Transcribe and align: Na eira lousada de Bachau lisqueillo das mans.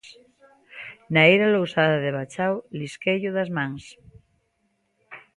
Na 1.13 1.21
eira 1.31 1.53
lousada 1.55 1.97
de 2.03 2.09
Bachau 2.17 2.55
lisqueillo 2.79 3.29
das 3.37 3.49
mans. 3.57 3.83